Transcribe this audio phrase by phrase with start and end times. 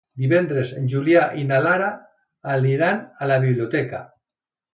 [0.21, 1.89] Divendres en Julià i na Lara
[2.55, 4.03] aniran a la biblioteca.